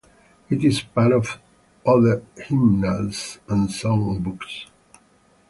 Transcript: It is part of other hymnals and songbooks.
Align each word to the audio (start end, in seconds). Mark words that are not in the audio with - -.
It 0.49 0.63
is 0.65 0.81
part 0.81 1.11
of 1.11 1.37
other 1.85 2.23
hymnals 2.35 3.37
and 3.47 3.69
songbooks. 3.69 4.65